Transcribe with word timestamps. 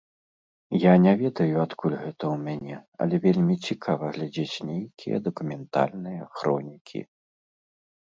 Я 0.83 0.93
не 1.03 1.11
ведаю, 1.21 1.55
адкуль 1.65 1.93
гэта 2.05 2.13
ў 2.33 2.37
мяне, 2.47 2.75
але 3.05 3.15
вельмі 3.27 3.55
цікава 3.67 4.11
глядзець 4.19 4.67
нейкія 4.73 5.17
дакументальныя 5.31 6.23
хронікі. 6.37 7.09